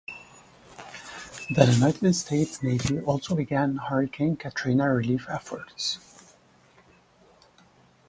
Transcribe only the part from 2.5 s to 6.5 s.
Navy also began Hurricane Katrina relief efforts.